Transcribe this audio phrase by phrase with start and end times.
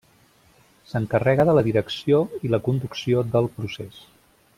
[0.93, 4.01] S'encarrega de la direcció i la conducció del procés.